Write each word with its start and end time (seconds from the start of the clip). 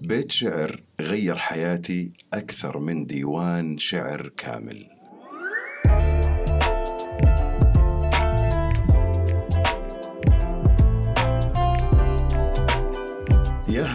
بيت 0.00 0.30
شعر 0.30 0.80
غير 1.00 1.36
حياتي 1.36 2.12
أكثر 2.32 2.78
من 2.78 3.06
ديوان 3.06 3.78
شعر 3.78 4.28
كامل. 4.36 4.97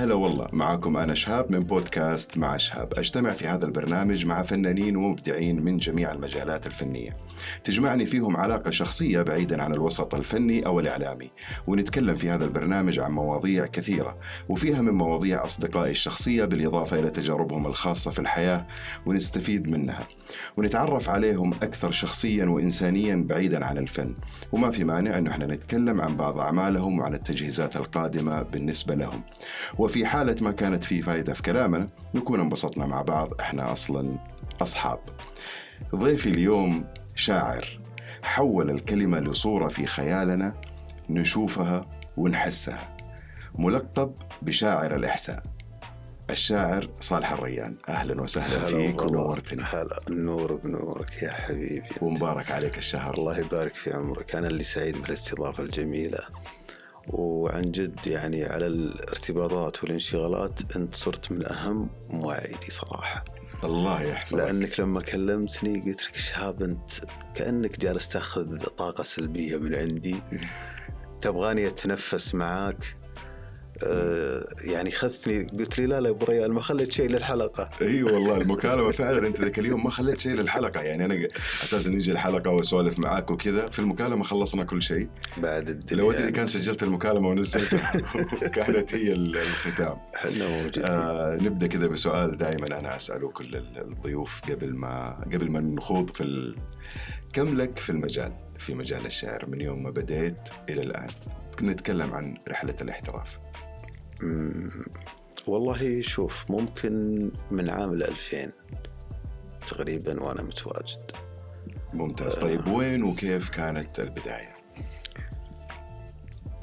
هلا 0.03 0.13
والله 0.13 0.47
معكم 0.53 0.97
أنا 0.97 1.15
شهاب 1.15 1.51
من 1.51 1.59
بودكاست 1.59 2.37
مع 2.37 2.57
شهاب. 2.57 2.93
أجتمع 2.97 3.29
في 3.29 3.47
هذا 3.47 3.65
البرنامج 3.65 4.25
مع 4.25 4.43
فنانين 4.43 4.97
ومبدعين 4.97 5.63
من 5.63 5.77
جميع 5.77 6.11
المجالات 6.11 6.67
الفنية. 6.67 7.17
تجمعني 7.63 8.05
فيهم 8.05 8.37
علاقة 8.37 8.71
شخصية 8.71 9.21
بعيدا 9.21 9.63
عن 9.63 9.73
الوسط 9.73 10.15
الفني 10.15 10.65
أو 10.65 10.79
الإعلامي. 10.79 11.31
ونتكلم 11.67 12.15
في 12.15 12.29
هذا 12.29 12.45
البرنامج 12.45 12.99
عن 12.99 13.11
مواضيع 13.11 13.65
كثيرة 13.65 14.15
وفيها 14.49 14.81
من 14.81 14.93
مواضيع 14.93 15.45
أصدقائي 15.45 15.91
الشخصية 15.91 16.45
بالإضافة 16.45 16.99
إلى 16.99 17.09
تجاربهم 17.09 17.67
الخاصة 17.67 18.11
في 18.11 18.19
الحياة 18.19 18.67
ونستفيد 19.05 19.69
منها. 19.69 20.07
ونتعرف 20.57 21.09
عليهم 21.09 21.53
أكثر 21.53 21.91
شخصيا 21.91 22.45
وإنسانيا 22.45 23.25
بعيدا 23.29 23.65
عن 23.65 23.77
الفن. 23.77 24.15
وما 24.51 24.71
في 24.71 24.83
مانع 24.83 25.17
أنه 25.17 25.31
إحنا 25.31 25.45
نتكلم 25.45 26.01
عن 26.01 26.17
بعض 26.17 26.39
أعمالهم 26.39 26.99
وعن 26.99 27.13
التجهيزات 27.13 27.75
القادمة 27.75 28.41
بالنسبة 28.41 28.95
لهم. 28.95 29.23
وفي 29.77 29.92
حالة 30.05 30.35
ما 30.41 30.51
كانت 30.51 30.83
في 30.83 31.01
فائدة 31.01 31.33
في 31.33 31.41
كلامنا 31.41 31.89
نكون 32.15 32.39
انبسطنا 32.39 32.85
مع 32.85 33.01
بعض 33.01 33.33
إحنا 33.39 33.71
أصلا 33.71 34.17
أصحاب. 34.61 34.99
ضيفي 35.95 36.29
اليوم 36.29 36.85
شاعر 37.15 37.79
حول 38.23 38.69
الكلمة 38.69 39.19
لصورة 39.19 39.67
في 39.67 39.85
خيالنا 39.85 40.53
نشوفها 41.09 41.85
ونحسها. 42.17 42.97
ملقب 43.55 44.15
بشاعر 44.41 44.95
الإحساء. 44.95 45.43
الشاعر 46.29 46.89
صالح 46.99 47.31
الريان. 47.31 47.75
أهلا 47.89 48.21
وسهلا 48.21 48.65
فيك 48.65 49.01
ونورتني. 49.01 49.63
هلا 49.63 49.99
النور 50.09 50.53
بنورك 50.53 51.23
يا 51.23 51.31
حبيبي. 51.31 51.89
ومبارك 52.01 52.51
عليك 52.51 52.77
الشهر. 52.77 53.13
الله 53.13 53.39
يبارك 53.39 53.75
في 53.75 53.93
عمرك. 53.93 54.35
أنا 54.35 54.47
اللي 54.47 54.63
سعيد 54.63 55.01
بالاستضافة 55.01 55.63
الجميلة. 55.63 56.19
وعن 57.07 57.71
جد 57.71 58.07
يعني 58.07 58.43
على 58.45 58.67
الارتباطات 58.67 59.83
والانشغالات 59.83 60.75
انت 60.75 60.95
صرت 60.95 61.31
من 61.31 61.45
أهم 61.45 61.89
مواعيدي 62.09 62.71
صراحة. 62.71 63.25
الله 63.63 64.01
يحفظك. 64.01 64.33
لأنك 64.33 64.79
لما 64.79 65.01
كلمتني 65.01 65.81
قلت 65.81 66.03
لك 66.03 66.15
شهاب 66.17 66.61
أنت 66.61 66.91
كأنك 67.35 67.79
جالس 67.79 68.09
تأخذ 68.09 68.57
طاقة 68.57 69.03
سلبية 69.03 69.57
من 69.57 69.75
عندي. 69.75 70.15
تبغاني 71.21 71.67
أتنفس 71.67 72.35
معاك. 72.35 73.02
يعني 74.61 74.91
خذتني 74.91 75.43
قلت 75.59 75.79
لي 75.79 75.85
لا 75.85 76.01
لا 76.01 76.09
أبو 76.09 76.25
ريال 76.25 76.53
ما 76.53 76.61
خليت 76.61 76.91
شيء 76.91 77.09
للحلقة. 77.09 77.69
إي 77.81 77.87
أيوة 77.87 78.13
والله 78.13 78.37
المكالمة 78.37 78.91
فعلا 78.91 79.27
أنت 79.27 79.41
ذاك 79.41 79.59
اليوم 79.59 79.83
ما 79.83 79.89
خليت 79.89 80.19
شيء 80.19 80.31
للحلقة. 80.31 80.81
يعني 80.81 81.05
أنا 81.05 81.27
أساسا 81.63 81.89
نجي 81.89 82.11
الحلقة 82.11 82.51
وأسولف 82.51 82.99
معاك 82.99 83.31
وكذا. 83.31 83.69
في 83.69 83.79
المكالمة 83.79 84.23
خلصنا 84.23 84.63
كل 84.63 84.81
شيء. 84.81 85.09
بعد 85.37 85.69
الدنيا. 85.69 86.01
لو 86.01 86.11
أدري 86.11 86.31
كان 86.31 86.47
سجلت 86.47 86.83
المكالمة 86.83 87.29
ونزلتها 87.29 87.93
كانت 88.55 88.95
هي 88.95 89.13
الختام. 89.13 89.97
إحنا 90.15 90.47
موجودين 90.47 90.85
آه 90.85 91.37
نبدأ 91.41 91.67
كذا 91.67 91.87
بسؤال 91.87 92.37
دائما 92.37 92.79
أنا 92.79 92.95
أسأله 92.95 93.29
كل 93.29 93.55
الضيوف 93.55 94.41
قبل 94.49 94.75
ما 94.75 95.23
قبل 95.33 95.51
ما 95.51 95.59
نخوض 95.59 96.09
في 96.09 96.23
ال... 96.23 96.55
كم 97.33 97.57
لك 97.57 97.79
في 97.79 97.89
المجال 97.89 98.33
في 98.57 98.73
مجال 98.73 99.05
الشعر؟ 99.05 99.45
من 99.45 99.61
يوم 99.61 99.83
ما 99.83 99.89
بديت 99.89 100.49
إلى 100.69 100.81
الآن. 100.81 101.09
نتكلم 101.61 102.13
عن 102.13 102.37
رحلة 102.49 102.75
الاحتراف. 102.81 103.39
والله 105.47 106.01
شوف 106.01 106.51
ممكن 106.51 107.31
من 107.51 107.69
عام 107.69 107.93
2000 107.93 108.51
تقريبا 109.67 110.23
وأنا 110.23 110.41
متواجد. 110.41 111.11
ممتاز. 111.93 112.35
طيب 112.35 112.67
وين 112.67 113.03
وكيف 113.03 113.49
كانت 113.49 113.99
البداية؟ 113.99 114.53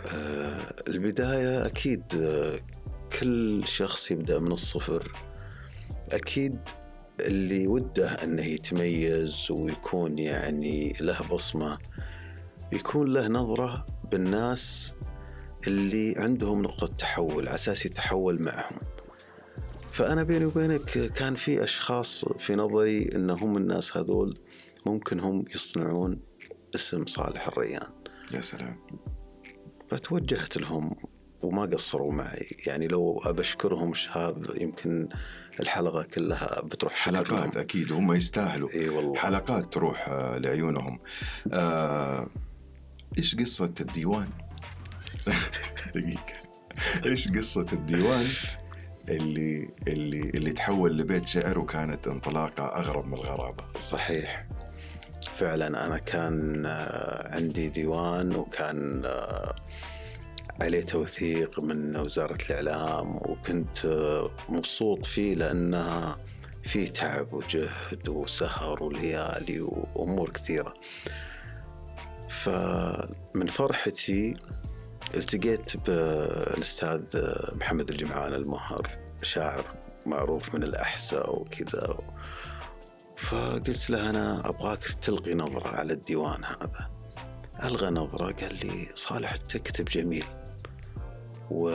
آه، 0.07 0.75
البداية 0.89 1.67
أكيد 1.67 2.03
آه، 2.15 2.61
كل 3.21 3.65
شخص 3.65 4.11
يبدأ 4.11 4.39
من 4.39 4.53
الصفر. 4.53 5.13
أكيد 6.13 6.59
اللي 7.21 7.67
وده 7.67 8.09
أنه 8.09 8.43
يتميز 8.43 9.51
ويكون 9.51 10.19
يعني 10.19 10.97
له 11.01 11.21
بصمة 11.31 11.79
يكون 12.73 13.13
له 13.13 13.29
نظرة 13.29 13.87
بالناس 14.11 14.95
اللي 15.67 16.15
عندهم 16.19 16.63
نقطة 16.63 16.87
تحول 16.87 17.49
أساس 17.49 17.87
يتحول 17.87 18.43
معهم. 18.43 18.79
فأنا 19.93 20.23
بيني 20.23 20.45
وبينك 20.45 21.13
كان 21.13 21.35
في 21.35 21.65
أشخاص 21.65 22.25
في 22.25 22.55
نظري 22.55 23.11
أنهم 23.15 23.57
الناس 23.57 23.97
هذول 23.97 24.39
ممكن 24.87 25.21
هم 25.21 25.45
يصنعون 25.55 26.21
اسم 26.75 27.07
صالح 27.07 27.49
الريان. 27.49 27.89
يا 28.35 28.41
سلام. 28.41 28.77
فتوجهت 29.91 30.57
لهم 30.57 30.95
وما 31.43 31.63
قصروا 31.63 32.13
معي. 32.13 32.47
يعني 32.67 32.89
لو 32.89 33.23
أبشكرهم 33.25 33.95
شهاب 33.95 34.47
يمكن 34.61 35.09
الحلقة 35.61 36.03
كلها 36.03 36.61
بتروح 36.63 36.95
حلقات. 36.95 37.57
أكيد 37.57 37.93
هم 37.93 38.13
يستاهلوا. 38.13 38.71
إي 38.75 38.89
والله. 38.89 39.17
حلقات 39.17 39.73
تروح 39.73 40.09
آه، 40.09 40.39
لعيونهم. 40.39 40.99
آه، 41.53 42.29
إيش 43.19 43.35
قصة 43.37 43.75
الديوان؟ 43.81 44.29
دقيقة. 45.95 46.41
إيش 47.07 47.29
قصة 47.29 47.67
الديوان 47.73 48.27
اللي 49.09 49.71
اللي 49.89 50.21
اللي 50.21 50.53
تحول 50.53 50.99
لبيت 50.99 51.29
شعر 51.29 51.59
وكانت 51.59 52.07
انطلاقة 52.07 52.65
أغرب 52.65 53.07
من 53.07 53.15
الغرابة؟ 53.15 53.65
صحيح. 53.91 54.47
فعلا 55.37 55.87
أنا 55.87 55.99
كان 55.99 56.67
آه، 56.67 57.35
عندي 57.37 57.69
ديوان 57.69 58.35
وكان 58.37 59.03
آه، 59.05 59.55
عليه 60.61 60.83
توثيق 60.83 61.61
من 61.61 61.97
وزارة 61.97 62.39
الإعلام 62.51 63.17
وكنت 63.17 63.85
آه، 63.85 64.31
مبسوط 64.49 65.07
فيه 65.07 65.35
لأنه 65.35 66.17
فيه 66.65 66.89
تعب 66.89 67.33
وجهد 67.33 68.09
وسهر 68.09 68.85
وليالي 68.85 69.61
وأمور 69.61 70.31
كثيرة. 70.31 70.75
فمن 72.31 73.47
فرحتي 73.47 74.37
التقيت 75.15 75.77
بالأستاذ 75.77 77.03
محمد 77.55 77.91
الجمعان 77.91 78.35
المهر 78.35 78.99
شاعر 79.23 79.65
معروف 80.07 80.55
من 80.55 80.63
الأحساء 80.63 81.41
وكذا. 81.41 81.99
فقلت 83.17 83.91
له 83.91 84.11
أنا 84.11 84.49
أبغاك 84.49 84.83
تلقي 85.03 85.35
نظرة 85.35 85.69
على 85.69 85.93
الديوان 85.93 86.45
هذا. 86.45 86.91
ألغى 87.63 87.91
نظرة 87.91 88.33
قال 88.33 88.67
لي 88.67 88.89
صالح 88.95 89.37
تكتب 89.37 89.85
جميل. 89.85 90.25
و 91.51 91.71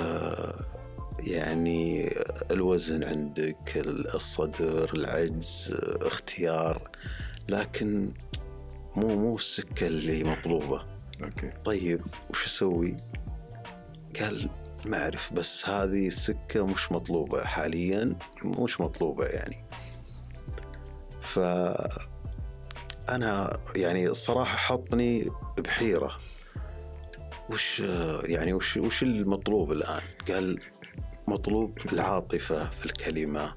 يعني 1.20 2.16
الوزن 2.52 3.04
عندك 3.04 3.84
الصدر 4.16 4.94
العجز 4.94 5.76
اختيار. 6.02 6.90
لكن 7.50 8.12
مو 8.98 9.16
مو 9.16 9.36
السكة 9.36 9.88
اللي 9.88 10.24
مطلوبة 10.24 10.86
أوكي 11.24 11.50
طيب 11.66 12.02
وش 12.30 12.46
أسوي؟ 12.46 12.98
قال 14.20 14.50
ما 14.86 15.04
أعرف 15.04 15.34
بس 15.34 15.70
هذه 15.70 16.08
السكة 16.08 16.66
مش 16.66 16.92
مطلوبة 16.92 17.44
حاليا 17.44 18.10
مش 18.46 18.82
مطلوبة 18.82 19.26
يعني. 19.26 19.66
ف 21.22 21.40
أنا 23.10 23.60
يعني 23.76 24.08
الصراحة 24.08 24.58
حطني 24.58 25.30
بحيرة. 25.58 26.18
وش 27.50 27.80
يعني 28.24 28.54
وش 28.54 28.78
وش 28.78 29.04
المطلوب 29.04 29.72
الآن؟ 29.72 30.02
قال 30.28 30.60
مطلوب 31.28 31.80
العاطفة 31.94 32.70
في 32.70 32.86
الكلمة 32.86 33.54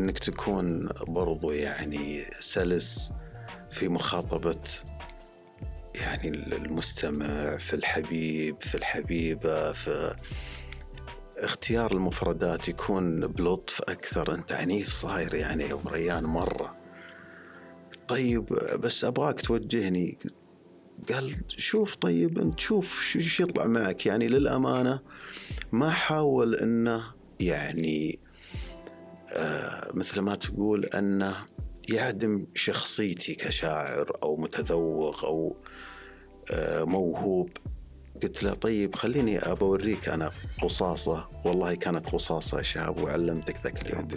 إنك 0.00 0.18
تكون 0.18 0.88
برضو 1.08 1.50
يعني 1.50 2.30
سلس 2.40 3.12
في 3.70 3.88
مخاطبة 3.88 4.60
يعني 5.94 6.28
المستمع 6.28 7.56
في 7.56 7.74
الحبيب 7.74 8.62
في 8.62 8.74
الحبيبة 8.74 9.72
في 9.72 10.14
اختيار 11.36 11.92
المفردات 11.92 12.68
يكون 12.68 13.26
بلطف 13.26 13.82
أكثر. 13.82 14.34
أنت 14.34 14.52
عنيف 14.52 14.88
صاير 14.88 15.34
يعني 15.34 15.72
أبو 15.72 15.88
ريان 15.88 16.24
مرة؟ 16.24 16.76
طيب 18.08 18.44
بس 18.80 19.04
أبغاك 19.04 19.40
توجهني. 19.40 20.18
قال 21.12 21.34
شوف 21.48 21.94
طيب 21.94 22.38
أنت 22.38 22.60
شوف 22.60 23.00
شو 23.00 23.20
شو 23.20 23.42
يطلع 23.42 23.64
معك. 23.66 24.06
يعني 24.06 24.28
للأمانة 24.28 25.00
ما 25.72 25.90
حاول 25.90 26.54
أنه 26.54 27.04
يعني 27.40 28.18
آه 29.30 29.90
مثل 29.94 30.20
ما 30.20 30.34
تقول 30.34 30.84
أنه 30.84 31.46
يعدم 31.88 32.46
شخصيتي 32.54 33.34
كشاعر 33.34 34.18
أو 34.22 34.36
متذوق 34.36 35.24
أو 35.24 35.56
آه، 36.52 36.84
موهوب. 36.84 37.50
قلت 38.22 38.42
له 38.42 38.54
طيب 38.54 38.94
خليني 38.94 39.38
ابى 39.38 39.62
أوريك 39.62 40.08
أنا 40.08 40.30
قصاصة. 40.62 41.28
والله 41.44 41.74
كانت 41.74 42.06
قصاصة 42.10 42.62
شاب 42.62 43.00
وعلمتك 43.02 43.56
ذاك 43.64 43.82
اليوم. 43.82 44.08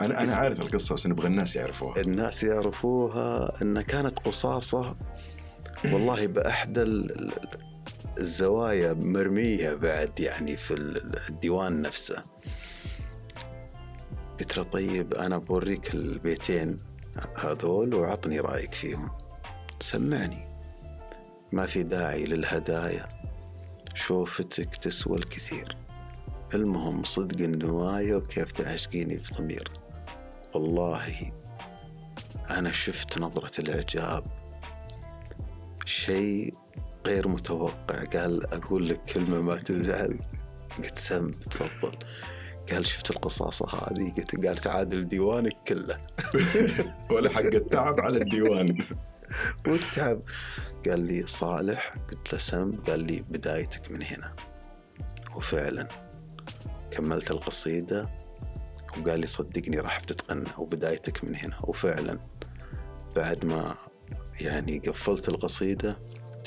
أنا 0.00 0.22
أنا 0.22 0.34
عارف 0.34 0.60
القصة 0.60 0.94
بس 0.94 1.06
نبغى 1.06 1.26
الناس 1.26 1.56
يعرفوها. 1.56 2.00
الناس 2.00 2.42
يعرفوها 2.44 3.62
انها 3.62 3.82
كانت 3.82 4.18
قصاصة. 4.18 4.96
والله 5.84 6.26
بأحدى 6.26 6.82
ال- 6.82 7.18
ال- 7.18 7.32
الزوايا 8.18 8.92
مرمية 8.92 9.74
بعد 9.74 10.20
يعني 10.20 10.56
في 10.56 10.74
ال- 10.74 11.18
الديوان 11.28 11.82
نفسه. 11.82 12.22
قلت 14.40 14.56
له 14.56 14.62
طيب 14.62 15.14
أنا 15.14 15.38
بوريك 15.38 15.94
البيتين. 15.94 16.87
هذول 17.36 17.94
وعطني 17.94 18.40
رأيك 18.40 18.74
فيهم. 18.74 19.10
سمعني. 19.80 20.48
ما 21.52 21.66
في 21.66 21.82
داعي 21.82 22.24
للهدايا. 22.24 23.08
شوفتك 23.94 24.76
تسوى 24.76 25.18
الكثير. 25.18 25.76
المهم 26.54 27.04
صدق 27.04 27.40
النوايا 27.40 28.16
وكيف 28.16 28.52
تعشقيني 28.52 29.16
بضمير. 29.16 29.68
والله 30.54 31.32
أنا 32.50 32.72
شفت 32.72 33.18
نظرة 33.18 33.60
الإعجاب. 33.60 34.24
شيء 35.84 36.54
غير 37.06 37.28
متوقع. 37.28 38.04
قال 38.04 38.54
أقول 38.54 38.88
لك 38.88 39.02
كلمة 39.02 39.40
ما 39.40 39.56
تزعل. 39.56 40.18
قلت 40.78 40.98
سم 40.98 41.30
تفضل. 41.30 41.98
قال 42.72 42.86
شفت 42.86 43.10
القصاصة 43.10 43.66
هذه؟ 43.66 44.12
قلت 44.12 44.46
قال 44.46 44.58
تعادل 44.58 45.08
ديوانك 45.08 45.56
كله. 45.68 45.98
ولا 47.12 47.30
حق 47.30 47.40
التعب 47.40 48.00
على 48.00 48.18
الديوان. 48.18 48.84
والتعب. 49.66 50.22
قال 50.88 51.00
لي 51.00 51.26
صالح. 51.26 51.94
قلت 52.10 52.32
له 52.32 52.38
سم. 52.38 52.76
قال 52.86 53.00
لي 53.00 53.22
بدايتك 53.30 53.90
من 53.90 54.02
هنا. 54.02 54.36
وفعلا 55.36 55.88
كملت 56.90 57.30
القصيدة. 57.30 58.08
وقال 58.98 59.20
لي 59.20 59.26
صدقني 59.26 59.80
راح 59.80 60.00
بتتقنى 60.00 60.48
وبدايتك 60.58 61.24
من 61.24 61.36
هنا. 61.36 61.56
وفعلا 61.62 62.18
بعد 63.16 63.44
ما 63.44 63.74
يعني 64.40 64.78
قفلت 64.78 65.28
القصيدة 65.28 65.98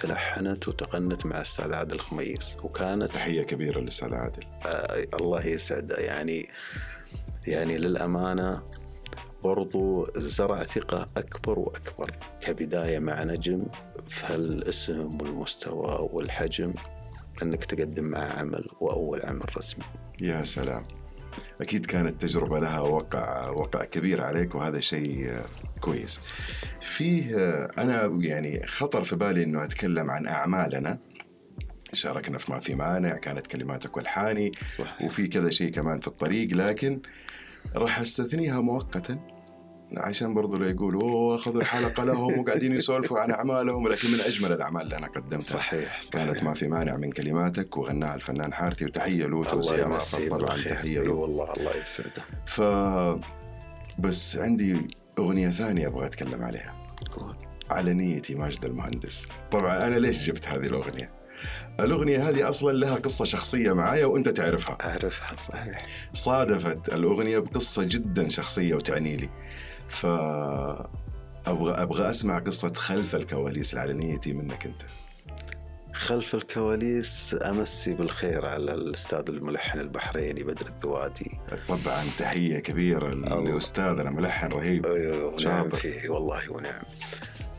تلحنت 0.02 0.68
وتقنت 0.68 1.26
مع 1.26 1.42
أستاذ 1.42 1.74
عادل 1.74 1.96
الخميس 1.96 2.58
وكانت 2.64 3.04
تحية 3.04 3.44
كبيرة 3.44 3.80
للاستاذ 3.80 4.14
عادل. 4.14 4.44
آه، 4.66 5.06
الله 5.14 5.46
يسعده 5.46 5.96
يعني 5.96 6.50
يعني 7.48 7.78
للأمانة 7.78 8.64
برضو 9.44 10.08
زرع 10.16 10.64
ثقة 10.64 11.06
أكبر 11.18 11.60
وأكبر. 11.60 12.12
كبداية 12.42 13.00
مع 13.00 13.24
نجم 13.24 13.64
في 14.08 14.34
هالاسم 14.34 15.22
والمستوى 15.22 16.10
والحجم 16.14 16.74
أنك 17.44 17.66
تقدم 17.66 18.04
معه 18.04 18.40
عمل 18.40 18.66
وأول 18.80 19.22
عمل 19.26 19.58
رسمي. 19.58 19.86
يا 20.22 20.44
سلام. 20.44 21.01
أكيد 21.62 21.86
كانت 21.86 22.22
تجربة 22.22 22.60
لها 22.60 22.80
وقع 22.80 23.50
وقع 23.50 23.86
كبير 23.86 24.24
عليك 24.24 24.56
وهذا 24.56 24.80
شيء 24.80 25.30
آه، 25.30 25.46
كويس. 25.82 26.20
فيه 26.82 27.38
آه، 27.38 27.72
أنا 27.78 28.18
يعني 28.22 28.68
خطر 28.68 29.04
في 29.04 29.16
بالي 29.16 29.44
إنه 29.44 29.64
أتكلم 29.64 30.12
عن 30.12 30.28
أعمالنا. 30.28 30.98
شاركنا 31.94 32.38
في 32.38 32.52
ما 32.52 32.60
في 32.60 32.76
مانع 32.76 33.18
كانت 33.18 33.48
كلماتك 33.48 33.98
والحاني 33.98 34.52
صح 34.78 35.02
وفي 35.02 35.28
كذا 35.28 35.50
شيء 35.50 35.72
كمان 35.72 36.00
في 36.00 36.08
الطريق 36.08 36.56
لكن 36.56 37.02
راح 37.76 38.00
أستثنيها 38.00 38.62
مؤقتا. 38.62 39.20
عشان 39.98 40.34
برضو 40.34 40.58
لا 40.58 40.70
يقولوا 40.70 41.02
أوه 41.02 41.36
أخذوا 41.36 41.62
الحلقة 41.62 42.04
لهم 42.04 42.40
وقاعدين 42.40 42.74
يسولفوا 42.74 43.20
عن 43.20 43.32
أعمالهم. 43.32 43.84
ولكن 43.86 44.12
من 44.12 44.20
أجمل 44.20 44.52
الأعمال 44.52 44.82
اللي 44.82 44.98
أنا 44.98 45.08
قدمتها. 45.08 45.40
صحيح, 45.40 46.02
صحيح. 46.02 46.26
كانت 46.26 46.44
ما 46.44 46.54
في 46.54 46.68
مانع 46.68 46.98
من 46.98 47.12
كلماتك 47.12 47.78
وغناها 47.78 48.16
الفنان 48.16 48.54
حارثي 48.54 48.86
وتحية 48.86 49.26
له 49.26 49.44
توزيع 49.44 49.76
الله 49.76 49.94
يمسيه 49.94 50.30
طبعا 50.30 50.56
تحية 50.56 51.02
إي 51.02 51.06
له. 51.06 51.12
والله 51.12 51.54
الله 51.54 51.72
يسعده. 51.82 52.24
ف 52.48 52.62
بس 54.00 54.38
عندي 54.38 54.90
أغنية 55.20 55.50
ثانية 55.50 55.88
أبغى 55.88 56.06
أتكلم 56.06 56.44
عليها. 56.44 56.76
قول. 57.18 57.36
على 57.70 57.94
نيتي 57.94 58.36
ماجد 58.36 58.66
المهندس. 58.66 59.28
طبعا 59.52 59.88
أنا 59.88 59.96
ليش 59.96 60.24
جبت 60.24 60.48
هذه 60.48 60.66
الأغنية؟ 60.66 61.12
الأغنية 61.80 62.30
هذه 62.30 62.50
أصلا 62.50 62.72
لها 62.72 62.96
قصة 62.96 63.26
شخصية 63.26 63.74
معايا 63.74 64.06
وأنت 64.06 64.30
تعرفها. 64.30 64.78
أعرفها 64.82 65.36
صحيح. 65.36 65.84
صادفت 66.14 66.94
الأغنية 66.94 67.40
بقصة 67.40 67.84
جدا 67.84 68.30
شخصية 68.30 68.76
وتعني 68.76 69.18
لي. 69.18 69.30
ف 69.92 70.06
أبغى 71.48 71.74
أبغى 71.74 72.10
أسمع 72.10 72.40
قصة 72.40 72.74
خلف 72.74 73.16
الكواليس 73.16 73.74
العلنيتي 73.74 74.34
منك 74.34 74.66
أنت 74.66 74.82
خلف 75.94 76.36
الكواليس 76.36 77.36
أمسي 77.42 77.94
بالخير 77.94 78.46
على 78.46 78.74
الأستاذ 78.74 79.24
الملحن 79.30 79.80
البحريني 79.80 80.44
بدر 80.44 80.68
الذوادي 80.68 81.40
طبعا 81.68 82.04
تحية 82.18 82.60
كبيرة 82.60 83.14
الله. 83.14 83.44
لأستاذنا 83.44 84.12
ملحن 84.12 84.48
رهيب 84.48 84.86
أيوة 84.86 85.36
ونعم. 85.36 85.70
فيه 85.70 86.10
والله 86.10 86.52
ونعم 86.52 86.84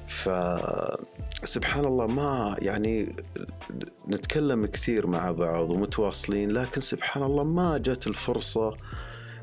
ف 0.08 0.28
سبحان 1.44 1.85
الله 1.85 2.06
ما 2.06 2.56
يعني 2.58 3.17
نتكلم 4.08 4.67
كثير 4.67 5.06
مع 5.06 5.31
بعض 5.31 5.70
ومتواصلين 5.70 6.50
لكن 6.50 6.81
سبحان 6.81 7.23
الله 7.23 7.44
ما 7.44 7.78
جت 7.78 8.06
الفرصة 8.06 8.76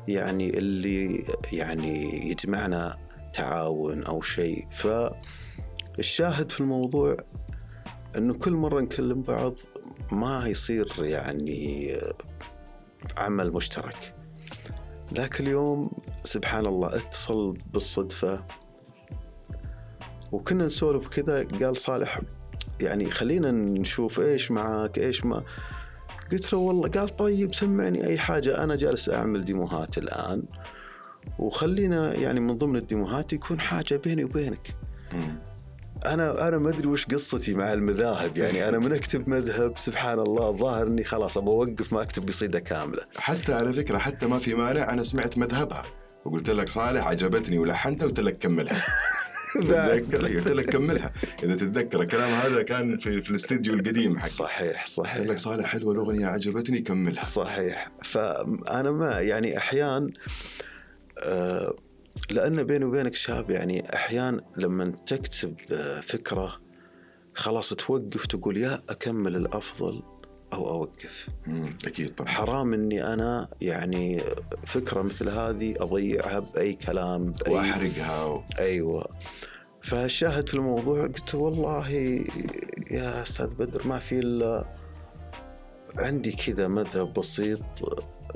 يعني 0.08 0.58
اللي 0.58 1.24
يعني 1.52 2.28
يجمعنا 2.30 2.96
تعاون 3.34 4.02
أو 4.02 4.22
شيء. 4.22 4.66
فالشاهد 4.70 6.52
في 6.52 6.60
الموضوع 6.60 7.16
أنه 8.16 8.34
كل 8.34 8.52
مرة 8.52 8.80
نكلم 8.80 9.22
بعض 9.22 9.54
ما 10.12 10.46
يصير 10.46 10.92
يعني 10.98 11.96
عمل 13.18 13.52
مشترك. 13.52 14.14
ذاك 15.14 15.40
اليوم 15.40 15.90
سبحان 16.22 16.66
الله 16.66 16.88
اتصل 16.96 17.58
بالصدفة 17.72 18.44
وكنا 20.32 20.66
نسولف 20.66 21.08
كذا 21.08 21.46
قال 21.62 21.76
صالح 21.76 22.20
يعني 22.80 23.10
خلينا 23.10 23.50
نشوف 23.50 24.20
إيش 24.20 24.50
معاك 24.50 24.98
إيش 24.98 25.24
ما. 25.24 25.44
قلت 26.32 26.52
له 26.52 26.58
والله 26.58 26.88
قال 26.88 27.16
طيب 27.16 27.54
سمعني 27.54 28.06
أي 28.06 28.18
حاجة 28.18 28.64
أنا 28.64 28.76
جالس 28.76 29.08
أعمل 29.08 29.44
ديموهات 29.44 29.98
الآن. 29.98 30.42
وخلينا 31.38 32.14
يعني 32.14 32.40
من 32.40 32.58
ضمن 32.58 32.76
الديموهات 32.76 33.32
يكون 33.32 33.60
حاجة 33.60 33.96
بيني 34.04 34.24
وبينك. 34.24 34.76
أنا 36.06 36.48
أنا 36.48 36.58
ما 36.58 36.70
أدري 36.70 36.88
وش 36.88 37.06
قصتي 37.06 37.54
مع 37.54 37.72
المذاهب 37.72 38.36
يعني 38.36 38.68
أنا 38.68 38.78
من 38.78 38.92
أكتب 38.92 39.28
مذهب 39.28 39.78
سبحان 39.78 40.18
الله 40.18 40.50
ظاهر 40.56 40.86
إني 40.86 41.04
خلاص 41.04 41.36
ابى 41.38 41.50
أوقف 41.50 41.92
ما 41.92 42.02
أكتب 42.02 42.28
قصيدة 42.28 42.60
كاملة. 42.60 43.02
حتى 43.16 43.54
على 43.54 43.72
فكرة 43.72 43.98
حتى 43.98 44.26
ما 44.26 44.38
في 44.38 44.54
مانع 44.54 44.92
أنا 44.92 45.02
سمعت 45.02 45.38
مذهبها. 45.38 45.82
وقلت 46.24 46.50
لك 46.50 46.68
صالح 46.68 47.06
عجبتني 47.06 47.58
ولحنتها 47.58 48.04
وقلت 48.04 48.20
لك 48.20 48.38
كملها. 48.38 48.82
تتذكر 49.60 50.38
قلت 50.38 50.48
لك 50.48 50.70
كملها. 50.70 51.12
إذا 51.42 51.54
تتذكر 51.54 52.02
الكلام 52.02 52.30
هذا 52.30 52.62
كان 52.62 52.96
في, 52.98 53.22
في 53.22 53.30
الاستديو 53.30 53.74
القديم 53.74 54.18
حق 54.18 54.26
صحيح 54.26 54.80
قلت 54.80 54.88
صحيح 54.88 55.18
لك 55.18 55.38
صالح 55.38 55.66
حلوة 55.66 55.92
الأغنية 55.92 56.26
عجبتني 56.26 56.78
كملها. 56.78 57.24
صحيح. 57.24 57.90
فأنا 58.04 58.90
ما 58.90 59.20
يعني 59.20 59.58
أحيان 59.58 60.12
آه، 61.18 61.76
لأن 62.30 62.62
بيني 62.62 62.84
وبينك 62.84 63.14
شاب 63.14 63.50
يعني 63.50 63.94
أحيان 63.94 64.40
لما 64.56 64.90
تكتب 65.06 65.54
آه، 65.72 66.00
فكرة 66.00 66.60
خلاص 67.34 67.68
توقف 67.74 68.26
تقول 68.26 68.56
يا 68.56 68.82
أكمل 68.88 69.36
الأفضل 69.36 70.02
أو 70.52 70.70
أوقف. 70.70 71.28
أكيد 71.86 72.14
طبعا. 72.14 72.28
حرام 72.30 72.74
إني 72.74 73.14
أنا 73.14 73.48
يعني 73.60 74.20
فكرة 74.66 75.02
مثل 75.02 75.28
هذه 75.28 75.74
أضيعها 75.80 76.38
بأي 76.38 76.72
كلام 76.72 77.26
بأي 77.26 77.54
وأحرقها 77.54 78.24
و... 78.24 78.42
أيوه. 78.58 79.08
فالشاهد 79.82 80.48
في 80.48 80.54
الموضوع 80.54 81.02
قلت 81.02 81.34
والله 81.34 81.90
يا 82.90 83.22
أستاذ 83.22 83.54
بدر 83.54 83.86
ما 83.86 83.98
في 83.98 84.18
إلا 84.18 84.66
عندي 85.96 86.32
كذا 86.32 86.68
مذهب 86.68 87.12
بسيط. 87.12 87.60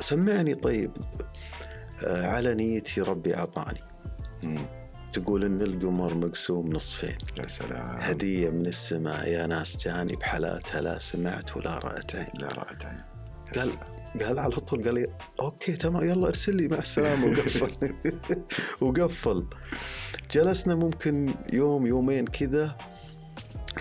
سمعني 0.01 0.55
طيب. 0.55 0.93
آه، 2.05 2.27
على 2.27 2.55
نيتي 2.55 3.01
ربي 3.01 3.37
أعطاني. 3.37 3.81
تقول 5.15 5.45
إن 5.45 5.63
القمر 5.63 6.15
مقسوم 6.15 6.69
نصفين. 6.69 7.17
يا 7.39 7.47
سلام. 7.47 7.97
هدية 8.01 8.51
من 8.51 8.67
السماء 8.67 9.29
يا 9.29 9.47
ناس 9.47 9.77
جاني 9.77 10.17
بحالاتها 10.17 10.81
لا 10.81 10.99
سمعت 10.99 11.57
ولا 11.57 11.79
رأت 11.79 12.15
عين 12.17 12.29
لا 12.35 12.49
رأت 12.49 12.85
عين 12.85 13.01
قال. 13.57 13.71
قال 14.25 14.39
على 14.39 14.57
طول 14.57 14.85
قال 14.85 14.95
لي 14.95 15.07
أوكي 15.41 15.73
تمام 15.73 16.05
يلا 16.05 16.29
ارسل 16.29 16.57
لي 16.57 16.69
مع 16.69 16.79
السلامة. 16.79 17.27
وقفل. 17.27 17.95
وقفل. 18.81 19.47
جلسنا 20.31 20.75
ممكن 20.75 21.35
يوم 21.53 21.87
يومين 21.87 22.27
كذا 22.27 22.79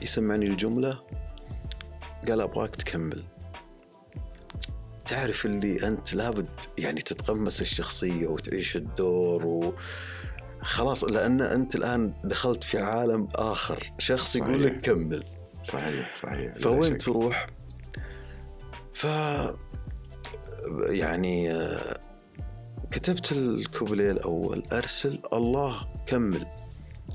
يسمعني 0.01 0.47
الجملة. 0.47 0.99
قال 2.27 2.41
أبغاك 2.41 2.75
تكمل. 2.75 3.23
تعرف 5.05 5.45
اللي 5.45 5.87
أنت 5.87 6.13
لابد 6.13 6.49
يعني 6.79 7.01
تتقمص 7.01 7.59
الشخصية 7.59 8.27
وتعيش 8.27 8.75
الدور 8.75 9.45
و 9.45 9.73
خلاص 10.63 11.03
لأن 11.03 11.41
أنت 11.41 11.75
الآن 11.75 12.13
دخلت 12.23 12.63
في 12.63 12.79
عالم 12.79 13.27
آخر. 13.35 13.91
شخص 13.99 14.35
يقول. 14.35 14.65
لك 14.65 14.81
كمل. 14.81 15.23
صحيح 15.63 16.15
صحيح 16.15 16.55
فوين. 16.55 16.97
تروح؟ 16.97 17.47
ف 18.93 19.07
يعني 20.89 21.51
آه، 21.51 21.99
كتبت 22.91 23.31
الكوبليه 23.31 24.11
الأول 24.11 24.63
أرسل 24.71 25.19
الله 25.33 25.87
كمل. 26.07 26.45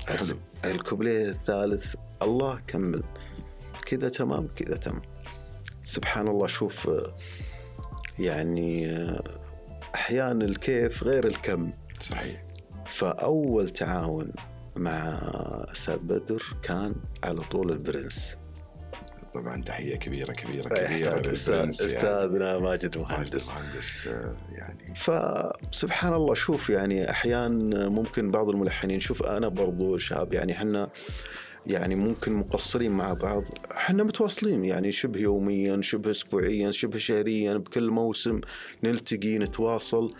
أرسل. 0.09 0.37
الكوبليه 0.65 1.29
الثالث 1.29 1.95
الله 2.21 2.59
كمل. 2.67 3.03
كذا 3.85 4.09
تمام 4.09 4.47
كذا 4.47 4.77
تمام. 4.77 5.01
سبحان 5.83 6.27
الله 6.27 6.47
شوف 6.47 6.89
آه، 6.89 7.15
يعني 8.19 8.89
آه، 8.91 9.23
أحيانا 9.95 10.45
الكيف 10.45 11.03
غير 11.03 11.27
الكم. 11.27 11.71
صحيح. 12.01 12.48
فأول 12.85 13.69
تعاون 13.69 14.31
مع 14.75 15.19
أستاذ 15.71 15.97
بدر 15.97 16.43
كان 16.63 16.95
على 17.23 17.41
طول 17.41 17.71
البرنس. 17.71 18.37
طبعا 19.33 19.63
تحية 19.63 19.95
كبيرة 19.95 20.33
كبيرة 20.33 20.69
كبيرة 20.69 20.83
يحتاج 20.83 21.27
أستاذ 21.27 21.53
يعني. 21.53 21.69
أستاذنا 21.69 22.59
ماجد 22.59 22.97
مهندس. 22.97 23.49
مهندس 23.49 23.51
مهندس 23.51 24.07
آه، 24.07 24.35
يعني. 24.51 24.93
فسبحان 24.95 26.13
الله 26.13 26.33
شوف 26.33 26.69
يعني 26.69 27.09
أحيانا 27.09 27.89
ممكن 27.89 28.31
بعض 28.31 28.49
الملحنين 28.49 28.99
شوف 28.99 29.23
أنا 29.23 29.47
برضو 29.47 29.97
شاب 29.97 30.33
يعني 30.33 30.53
إحنا 30.53 30.89
يعني 31.67 31.95
ممكن 31.95 32.33
مقصرين 32.33 32.91
مع 32.91 33.13
بعض 33.13 33.43
إحنا 33.71 34.03
متواصلين 34.03 34.65
يعني 34.65 34.91
شبه 34.91 35.19
يوميا 35.19 35.81
شبه 35.81 36.11
اسبوعيا 36.11 36.71
شبه 36.71 36.97
شهريا 36.97 37.57
بكل 37.57 37.91
موسم 37.91 38.41
نلتقي 38.83 39.37
نتواصل. 39.37 40.11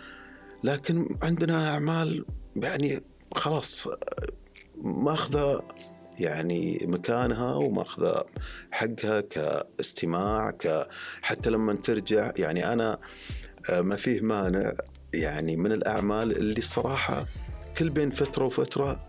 لكن 0.64 1.18
عندنا 1.22 1.70
أعمال 1.70 2.24
يعني 2.56 3.02
خلاص 3.34 3.88
ماخذة 4.84 5.62
يعني 6.18 6.86
مكانها 6.88 7.54
وماخذة 7.54 8.24
حقها 8.70 9.20
كاستماع 9.20 10.50
ك 10.50 10.88
حتى 11.22 11.50
لما 11.50 11.74
ترجع 11.74 12.32
يعني 12.38 12.72
أنا 12.72 12.98
آه، 13.70 13.80
ما 13.80 13.96
فيه 13.96 14.20
مانع 14.20 14.72
يعني 15.14 15.56
من 15.56 15.72
الأعمال 15.72 16.36
اللي 16.36 16.58
الصراحه 16.58 17.26
كل 17.78 17.90
بين 17.90 18.10
فترة 18.10 18.44
وفترة 18.44 19.06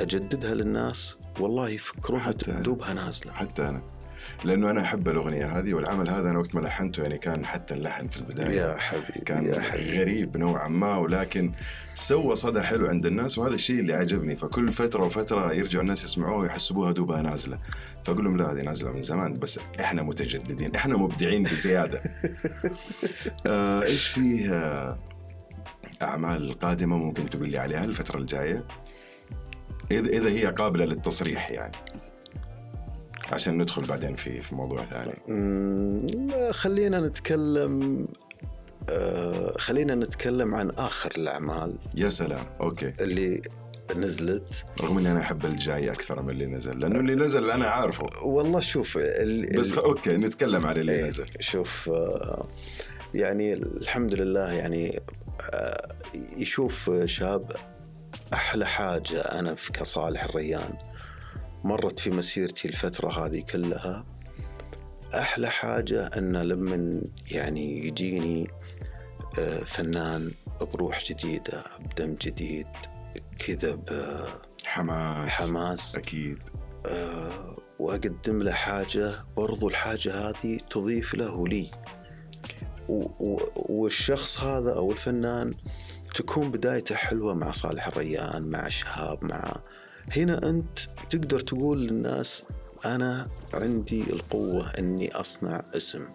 أجددها 0.00 0.54
للناس. 0.54 1.16
والله 1.40 1.68
يفكرون. 1.68 2.62
دوبها 2.62 2.94
نازلة. 2.94 3.32
حتى 3.32 3.62
أنا. 3.62 3.97
لأنه 4.44 4.70
أنا 4.70 4.80
أحب 4.80 5.08
الأغنية 5.08 5.58
هذه 5.58 5.74
والعمل 5.74 6.08
هذا 6.08 6.30
أنا 6.30 6.38
وقت 6.38 6.54
ما 6.54 6.60
لحنته 6.60 7.02
يعني 7.02 7.18
كان 7.18 7.44
حتى 7.44 7.74
اللحن 7.74 8.08
في 8.08 8.16
البداية 8.16 8.60
يا 8.60 8.76
حبيبي 8.76 9.20
كان 9.26 9.46
يا 9.46 9.60
حبيبي. 9.60 9.98
غريب 9.98 10.36
نوعا 10.36 10.68
ما 10.68 10.96
ولكن 10.96 11.52
سوى 11.94 12.36
صدى 12.36 12.60
حلو 12.60 12.86
عند 12.86 13.06
الناس 13.06 13.38
وهذا 13.38 13.54
الشيء 13.54 13.80
اللي 13.80 13.92
عجبني. 13.92 14.36
فكل 14.36 14.72
فترة 14.72 15.06
وفترة 15.06 15.52
يرجعوا 15.52 15.82
الناس 15.82 16.04
يسمعوه 16.04 16.38
ويحسبوها 16.38 16.92
دوبها 16.92 17.22
نازلة. 17.22 17.58
فأقول 18.04 18.24
لهم 18.24 18.36
لا 18.36 18.52
هذه 18.52 18.62
نازلة 18.62 18.92
من 18.92 19.02
زمان 19.02 19.32
بس 19.32 19.60
إحنا 19.80 20.02
متجددين 20.02 20.74
إحنا 20.74 20.96
مبدعين 20.96 21.42
بزيادة. 21.42 22.02
آه 23.46 23.82
إيش 23.82 24.06
فيه 24.06 24.54
آه 24.54 24.98
أعمال 26.02 26.52
قادمة 26.52 26.96
ممكن 26.96 27.30
تقول 27.30 27.48
لي 27.48 27.58
عليها 27.58 27.84
الفترة 27.84 28.18
الجاية؟ 28.18 28.64
اذا 29.90 30.08
إذا 30.08 30.30
هي 30.30 30.46
قابلة 30.46 30.84
للتصريح 30.84 31.50
يعني. 31.50 31.72
عشان 33.32 33.62
ندخل 33.62 33.84
بعدين 33.86 34.16
في 34.16 34.40
في 34.40 34.54
موضوع 34.54 34.84
ثاني. 34.84 35.12
خلينا 36.52 37.00
نتكلم 37.00 38.06
آه، 38.90 39.54
خلينا 39.58 39.94
نتكلم 39.94 40.54
عن 40.54 40.70
آخر 40.70 41.10
الأعمال. 41.16 41.76
يا 41.96 42.08
سلام. 42.08 42.44
okay. 42.60 42.92
اللي 43.00 43.42
نزلت. 43.96 44.64
رغم 44.80 44.98
إني 44.98 45.10
أنا 45.10 45.20
أحب 45.20 45.44
الجاي 45.46 45.90
أكثر 45.90 46.22
من 46.22 46.30
اللي 46.30 46.46
نزل 46.46 46.80
لأنه 46.80 47.00
اللي 47.00 47.14
نزل 47.14 47.50
أنا 47.50 47.68
عارفه. 47.68 48.02
والله 48.26 48.60
شوف 48.60 48.96
ال- 48.96 49.60
بس. 49.60 49.72
okay 49.72 50.16
نتكلم 50.16 50.66
عن 50.66 50.76
اللي 50.76 50.92
إيه، 50.92 51.04
نزل. 51.04 51.26
شوف 51.40 51.88
آه، 51.88 52.48
يعني 53.14 53.52
الحمد 53.52 54.14
لله 54.14 54.52
يعني 54.52 55.00
آه، 55.40 55.94
يشوف 56.36 56.90
شهاب 57.04 57.52
أحلى 58.32 58.66
حاجة 58.66 59.20
أنا 59.20 59.54
في 59.54 59.72
كصالح 59.72 60.24
الريان. 60.24 60.72
مرت 61.64 62.00
في 62.00 62.10
مسيرتي 62.10 62.68
الفترة 62.68 63.26
هذه 63.26 63.40
كلها 63.40 64.04
أحلى 65.14 65.50
حاجة 65.50 66.06
أن 66.06 66.36
لما 66.36 67.00
يعني 67.30 67.86
يجيني 67.86 68.48
آه، 69.38 69.64
فنان 69.64 70.32
بروح 70.60 71.04
جديده 71.04 71.64
بدم 71.80 72.14
جديد 72.14 72.66
كذا 73.38 73.78
حماس 74.64 75.26
بحماس 75.26 75.96
أكيد. 75.96 76.38
آه، 76.86 77.56
وأقدم 77.78 78.42
له 78.42 78.52
حاجة 78.52 79.18
برضو 79.36 79.68
الحاجة 79.68 80.14
هذه 80.14 80.58
تضيف 80.70 81.14
له 81.14 81.48
لي. 81.48 81.70
والشخص 83.56 84.40
هذا 84.40 84.72
أو 84.76 84.92
الفنان 84.92 85.54
تكون 86.14 86.50
بدايته 86.50 86.94
حلوة 86.94 87.34
مع 87.34 87.52
صالح 87.52 87.86
الريان 87.86 88.42
مع 88.42 88.68
شهاب 88.68 89.24
مع 89.24 89.56
هنا 90.16 90.50
أنت 90.50 90.78
تقدر 91.10 91.40
تقول 91.40 91.86
للناس 91.86 92.44
أنا 92.84 93.28
عندي 93.54 94.12
القوة 94.12 94.70
إني 94.78 95.12
أصنع 95.12 95.64
اسم. 95.74 96.08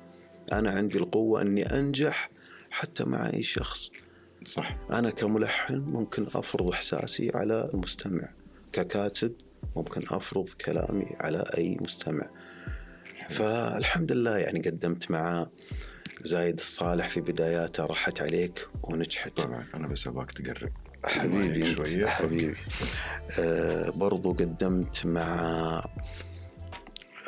أنا 0.52 0.70
عندي 0.70 0.98
القوة 0.98 1.42
إني 1.42 1.64
أنجح 1.64 2.30
حتى 2.72 3.04
مع 3.04 3.30
اي 3.34 3.44
شخص. 3.44 3.92
صح. 4.46 4.78
أنا 4.92 5.10
كملحن 5.10 5.76
ممكن 5.76 6.28
أفرض 6.36 6.70
إحساسي 6.70 7.32
على 7.36 7.70
المستمع. 7.74 8.30
ككاتب 8.72 9.34
ممكن 9.76 10.02
أفرض 10.10 10.50
كلامي 10.50 11.16
على 11.20 11.44
أي 11.58 11.78
مستمع. 11.82 12.30
فالحمد 13.30 14.12
لله 14.12 14.38
يعني 14.38 14.60
قدمت 14.60 15.12
مع 15.12 15.48
زايد 16.22 16.60
الصالح 16.60 17.10
في 17.10 17.22
بداياته 17.22 17.86
راحت 17.86 18.22
عليك 18.22 18.68
ونجحت. 18.84 19.38
طبعا 19.38 19.66
أنا 19.76 19.88
بس 19.88 20.08
أبغاك 20.08 20.32
تقرب. 20.32 20.72
حبيبي 21.06 21.74
شوية. 21.76 22.06
حبيبي. 22.08 22.56
آه 23.40 23.90
برضو 23.90 24.34
قدمت 24.34 25.06
مع 25.06 25.84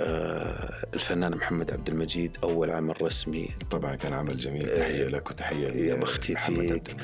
آه 0.02 0.74
الفنان 0.94 1.36
محمد 1.36 1.72
عبد 1.72 1.90
المجيد 1.90 2.38
أول 2.44 2.72
عمل 2.72 3.02
رسمي. 3.02 3.50
طبعا 3.72 3.96
كان 3.96 4.14
عمل 4.14 4.38
جميل 4.38 4.66
تحية 4.70 5.08
لك 5.08 5.32
وتحية 5.32 5.68
يا 5.68 5.96
بختي 5.96 6.36
فيك. 6.36 6.96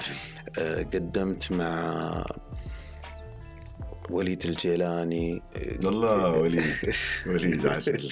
آه 0.60 0.82
قدمت 0.84 1.52
مع 1.52 2.26
وليد 4.10 4.46
الجيلاني. 4.46 5.42
الله 5.86 6.30
وليد 6.32 6.64
وليد 7.28 7.68
عسل. 7.76 8.10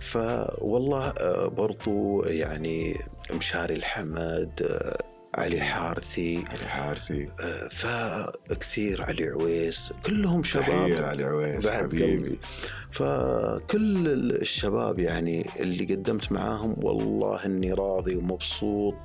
فوالله 0.00 1.08
آه، 1.08 1.46
برضو 1.46 2.24
يعني 2.24 2.96
مشاري 3.34 3.74
الحمد 3.74 4.50
آه، 4.62 4.98
علي 5.34 5.60
حارثي. 5.60 6.44
علي 6.48 6.68
حارثي. 6.68 7.26
آه، 7.40 7.68
فكثير 7.68 9.02
علي 9.02 9.24
عويس 9.28 9.92
كلهم 10.06 10.42
شباب. 10.42 10.88
لعلي 10.88 11.24
عويس 11.24 11.66
بعد 11.66 11.82
حبيبي. 11.82 12.12
قلبي. 12.12 12.38
فكل 12.90 14.08
الشباب 14.42 14.98
يعني 14.98 15.46
اللي 15.60 15.94
قدمت 15.94 16.32
معاهم 16.32 16.76
والله 16.84 17.44
إني 17.46 17.72
راضي 17.72 18.16
ومبسوط. 18.16 18.96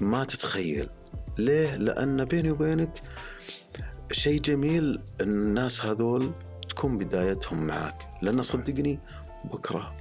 ما 0.00 0.24
تتخيل. 0.24 0.88
ليه؟ 1.38 1.76
لأن 1.76 2.24
بيني 2.24 2.50
وبينك 2.50 3.02
شيء 4.12 4.40
جميل 4.40 5.02
إن 5.20 5.28
الناس 5.28 5.84
هذول 5.84 6.32
تكون 6.68 6.98
بدايتهم 6.98 7.66
معك. 7.66 8.08
لأن 8.22 8.42
صدقني 8.42 8.98
بكرة 9.44 9.94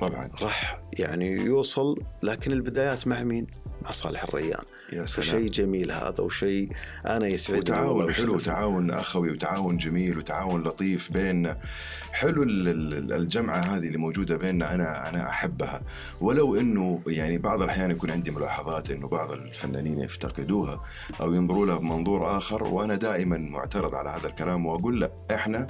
طبعا. 0.00 0.30
راح 0.42 0.80
يعني 0.92 1.30
يوصل 1.30 2.02
لكن 2.22 2.52
البدايات 2.52 3.06
مع 3.06 3.22
مين؟ 3.22 3.46
مع 3.88 3.92
صالح 3.92 4.24
الريان. 4.24 4.60
يا 4.92 5.06
سلام. 5.06 5.26
فشيء 5.26 5.48
جميل 5.50 5.92
هذا 5.92 6.20
وشيء 6.20 6.68
أنا 7.06 7.26
يسعدني 7.26 7.60
وتعاون 7.60 8.12
حلو. 8.14 8.34
وتعاون 8.34 8.90
أخوي 8.90 9.30
وتعاون 9.30 9.76
جميل 9.76 10.18
وتعاون 10.18 10.62
لطيف 10.62 11.12
بيننا 11.12 11.58
حلو 12.12 12.42
ال- 12.42 12.68
ال- 12.68 13.12
الجمعة 13.12 13.56
هذه 13.58 13.86
اللي 13.86 13.98
موجودة 13.98 14.36
بيننا 14.36 14.74
أنا 14.74 15.08
أنا 15.08 15.28
أحبها. 15.28 15.82
ولو 16.20 16.56
إنه 16.56 17.00
يعني 17.06 17.38
بعض 17.38 17.62
الأحيان 17.62 17.90
يكون 17.90 18.10
عندي 18.10 18.30
ملاحظات 18.30 18.90
إنه 18.90 19.08
بعض 19.08 19.32
الفنانين 19.32 20.00
يفتقدوها 20.00 20.84
أو 21.20 21.34
ينظروا 21.34 21.66
لها 21.66 21.76
بمنظور 21.76 22.36
آخر 22.36 22.62
وأنا 22.64 22.94
دائما 22.94 23.36
معترض 23.38 23.94
على 23.94 24.10
هذا 24.10 24.26
الكلام 24.26 24.66
وأقول 24.66 25.00
لا 25.00 25.10
إحنا 25.34 25.66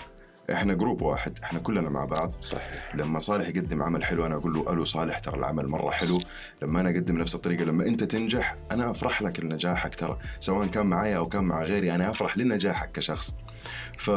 إحنا 0.53 0.75
group 0.75 1.03
واحد 1.03 1.39
إحنا 1.45 1.59
كلنا 1.59 1.91
مع 1.91 2.05
بعض. 2.05 2.33
صحيح. 2.41 2.95
لما 2.97 3.21
صالح 3.21 3.49
يقدم 3.49 3.83
عمل 3.83 4.05
حلو 4.05 4.27
أنا 4.27 4.35
أقول 4.37 4.53
له 4.55 4.73
ألو 4.73 4.85
صالح 4.85 5.19
ترى 5.19 5.37
العمل 5.39 5.69
مرة 5.69 5.91
حلو. 5.91 6.19
لما 6.63 6.81
أنا 6.81 6.91
أقدم 6.91 7.19
نفس 7.19 7.35
الطريقة 7.35 7.65
لما 7.65 7.87
أنت 7.87 8.05
تنجح 8.05 8.57
أنا 8.71 8.91
أفرح 8.91 9.23
لك 9.23 9.41
لنجاحك 9.45 9.95
ترى. 9.95 10.19
سواء 10.41 10.67
كان 10.67 10.87
معايا 10.87 11.17
أو 11.17 11.27
كان 11.27 11.45
مع 11.45 11.63
غيري 11.63 11.95
أنا 11.95 12.11
أفرح 12.11 12.39
لنجاحك 12.39 12.93
كشخص. 12.93 13.35
ف 13.99 14.11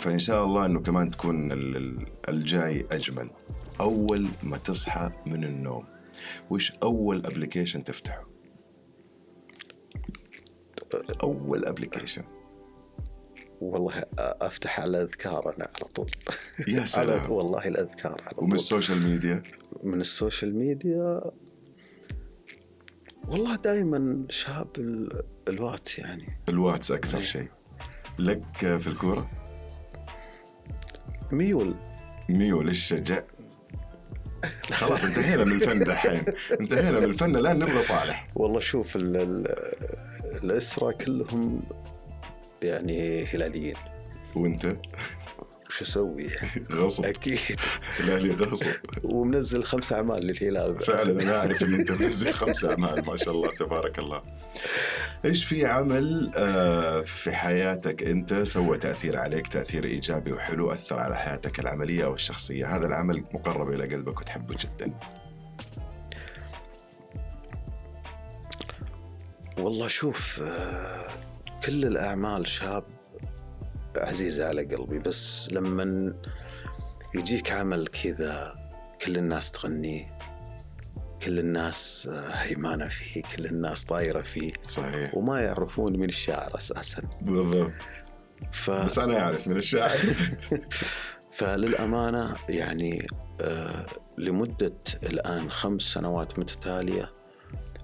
فإن 0.00 0.18
شاء 0.18 0.44
الله 0.44 0.66
إنه 0.66 0.80
كمان 0.80 1.10
تكون 1.10 1.52
ال- 1.52 1.76
ال- 1.76 2.06
الجاي 2.28 2.86
أجمل. 2.92 3.30
أول 3.80 4.28
ما 4.42 4.56
تصحى 4.56 5.10
من 5.26 5.44
النوم 5.44 5.84
وش 6.50 6.72
أول 6.82 7.26
application 7.26 7.84
تفتحه؟ 7.84 8.24
أول 11.22 11.64
application 11.64 12.22
والله 13.60 14.04
أفتح 14.18 14.80
على 14.80 14.90
الاذكار 14.90 15.54
أنا 15.56 15.68
على 15.76 15.84
طول. 15.94 16.10
يا 16.68 16.74
على 16.80 16.86
سلام. 16.86 17.30
والله 17.32 17.66
الأذكار 17.68 18.20
على 18.26 18.34
ومن 18.38 18.48
طول. 18.50 18.58
ال 18.58 18.64
social 18.64 19.02
media؟ 19.02 19.42
من 19.84 20.00
ال 20.00 20.08
social 20.08 20.54
media 20.58 21.20
والله 23.28 23.56
دائما 23.56 24.24
شهاب 24.28 24.68
ال- 24.78 25.22
ال 25.48 25.56
Whats 25.56 25.98
يعني. 25.98 26.38
الواتس 26.48 26.92
أكثر 26.92 27.20
شيء. 27.20 27.48
لك 28.18 28.56
في 28.56 28.86
الكورة؟ 28.86 29.30
ميول. 31.32 31.74
ميول 32.28 32.68
الشجع 32.68 33.22
خلاص 34.70 35.04
انتهينا 35.04 35.44
من 35.44 35.52
الفن 35.52 35.78
دحين. 35.84 36.22
انتهينا 36.60 36.98
من 36.98 37.04
الفن 37.04 37.36
الان 37.36 37.58
نبغى 37.58 37.82
صالح. 37.82 38.26
والله 38.34 38.60
شوف 38.60 38.96
ال- 38.96 39.16
ال- 39.16 39.46
الإسرة 40.44 40.90
كلهم 40.92 41.62
يعني 42.62 43.24
هلاليين 43.24 43.74
وانت 44.36 44.76
وش 45.68 45.82
أسوي 45.82 46.24
يعني؟ 46.24 46.64
غصب 46.72 47.04
أكيد 47.04 47.38
الاهلي 48.00 48.30
غصب 48.30 48.70
ومنزل 49.04 49.64
خمس 49.64 49.92
أعمال 49.92 50.26
للهلال. 50.26 50.82
فعلا 50.82 51.22
أنا 51.22 51.38
أعرف 51.38 51.62
إن 51.62 51.74
أنت 51.74 51.90
منزل 51.90 52.32
خمس 52.32 52.64
أعمال 52.64 53.02
ما 53.06 53.16
شاء 53.16 53.34
الله 53.34 53.48
تبارك 53.48 53.98
الله. 53.98 54.22
إيش 55.24 55.44
في 55.44 55.66
عمل 55.66 56.30
آه، 56.36 57.00
في 57.00 57.32
حياتك 57.32 58.02
أنت 58.02 58.34
سوى 58.34 58.78
تأثير 58.78 59.16
عليك 59.16 59.46
تأثير 59.46 59.84
إيجابي 59.84 60.32
وحلو 60.32 60.72
أثر 60.72 60.98
على 60.98 61.16
حياتك 61.16 61.60
العملية 61.60 62.04
أو 62.04 62.14
الشخصية، 62.14 62.76
هذا 62.76 62.86
العمل 62.86 63.24
مقرب 63.32 63.70
إلى 63.70 63.84
قلبك 63.84 64.20
وتحبه 64.20 64.56
جدا. 64.60 64.94
والله 69.58 69.88
شوف 69.88 70.42
آه، 70.42 71.06
كل 71.64 71.84
الأعمال 71.84 72.48
شاب 72.48 72.84
عزيزه 73.96 74.48
على 74.48 74.64
قلبي 74.64 74.98
بس 74.98 75.48
لما 75.52 76.14
يجيك 77.14 77.50
عمل 77.52 77.86
كذا 77.86 78.54
كل 79.02 79.16
الناس 79.16 79.50
تغنيه 79.50 80.18
كل 81.22 81.38
الناس 81.38 82.08
آه، 82.12 82.30
هيمانة 82.30 82.88
فيه 82.88 83.22
كل 83.22 83.46
الناس 83.46 83.84
طايرة 83.84 84.22
فيه 84.22 84.52
صحيح. 84.66 85.14
وما 85.14 85.40
يعرفون 85.40 85.92
من 85.98 86.08
الشاعر 86.08 86.56
أساسا. 86.56 87.02
بالضبط. 87.22 87.72
ف... 88.52 88.70
بس 88.70 88.98
أنا 88.98 89.20
أعرف 89.20 89.48
من 89.48 89.56
الشاعر 89.56 89.98
فللأمانة 91.32 92.34
يعني 92.48 93.06
آه 93.40 93.86
لمدة 94.18 94.76
الآن 95.02 95.50
خمس 95.50 95.82
سنوات 95.82 96.38
متتالية 96.38 97.12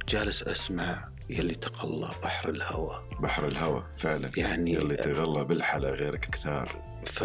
جالس 0.08 0.42
أسمع 0.42 1.08
يلي 1.30 1.54
تقلى 1.54 2.10
بحر 2.22 2.48
الهوى. 2.48 3.02
بحر 3.20 3.46
الهوى 3.46 3.84
فعلا. 3.96 4.30
يعني 4.36 4.78
اللي 4.78 4.96
تغلى 4.96 5.44
بالحلا 5.44 5.90
غيرك 5.90 6.20
كثار 6.20 6.68
ف 7.06 7.24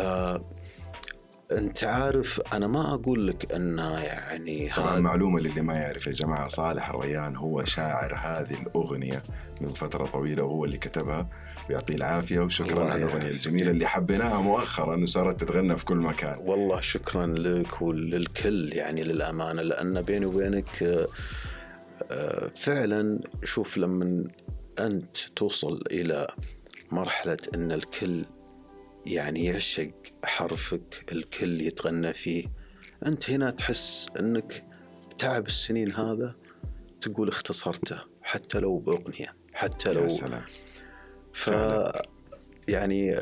أنت 1.52 1.84
عارف 1.84 2.42
أنا 2.54 2.68
ما 2.68 2.94
أقول 2.94 3.28
لك 3.28 3.52
أن 3.52 3.78
يعني 4.04 4.70
طبعا 4.70 4.94
هذا 4.94 5.00
معلومة 5.00 5.40
للي 5.40 5.62
ما 5.62 5.74
يعرف 5.74 6.08
يا 6.08 6.12
جماعة 6.12 6.48
صالح 6.48 6.90
الريان 6.90 7.36
هو 7.36 7.66
شاعر 7.66 8.16
هذه 8.16 8.62
الأغنية 8.62 9.24
من 9.62 9.74
فترة 9.74 10.06
طويلة 10.06 10.44
وهو 10.44 10.66
اللي 10.66 10.78
كتبها. 10.78 11.30
ويعطيه 11.70 11.96
العافية 11.96 12.40
وشكرا 12.40 12.84
على 12.84 13.04
الأغنية 13.04 13.26
يعافيك. 13.26 13.32
الجميلة 13.48 13.72
اللي 13.72 13.86
حبيناها 13.88 14.42
مؤخرا 14.42 15.04
وصارت 15.04 15.44
تتغنى 15.44 15.78
في 15.78 15.86
كل 15.86 15.98
مكان. 15.98 16.36
والله 16.40 16.82
شكرا 16.82 17.28
لك 17.28 17.82
وللكل 17.82 18.74
يعني 18.74 19.04
للأمانة 19.04 19.62
لأن 19.62 20.02
بيني 20.02 20.26
وبينك 20.26 21.08
فعلا 22.56 23.20
شوف 23.44 23.78
لما 23.78 24.24
أنت 24.80 25.18
توصل 25.36 25.84
إلى 25.92 26.28
مرحلة 26.92 27.38
أن 27.56 27.72
الكل 27.72 28.26
يعني 29.06 29.46
يعشق 29.46 29.92
حرفك 30.24 31.06
الكل 31.12 31.62
يتغنى 31.62 32.14
فيه 32.14 32.46
أنت 33.06 33.30
هنا 33.30 33.50
تحس 33.50 34.08
أنك 34.20 34.66
تعب 35.18 35.48
السنين 35.48 35.94
هذا 35.94 36.36
تقول 37.02 37.28
اختصرته 37.28 38.00
حتى 38.22 38.60
لو 38.60 38.78
بأغنية 38.78 39.36
حتى 39.54 39.94
لو 39.94 40.02
يا 40.02 40.08
سلام. 40.08 40.46
ف 41.34 41.50
يعني 42.68 43.20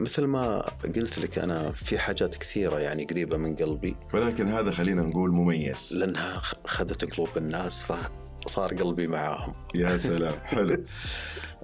مثل 0.00 0.24
ما 0.24 0.60
قلت 0.96 1.18
لك 1.18 1.38
أنا 1.38 1.72
في 1.72 1.98
حاجات 1.98 2.36
كثيرة 2.36 2.78
يعني 2.78 3.04
قريبة 3.04 3.36
من 3.36 3.56
قلبي. 3.56 3.96
ولكن 4.14 4.48
هذا 4.48 4.70
خلينا 4.70 5.02
نقول 5.02 5.30
مميز. 5.30 5.92
لأنها 5.96 6.42
اخذت 6.64 7.14
قلوب 7.14 7.28
الناس 7.36 7.82
فصار 7.82 8.74
قلبي 8.74 9.06
معاهم. 9.06 9.54
يا 9.74 9.98
سلام. 10.08 10.34
حلو. 10.44 10.84